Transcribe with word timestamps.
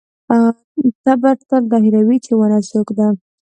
تبر 1.03 1.35
تل 1.49 1.63
دا 1.71 1.77
هېروي 1.85 2.17
چې 2.25 2.31
ونه 2.35 2.59
څوک 2.69 2.87
ده. 2.97 3.07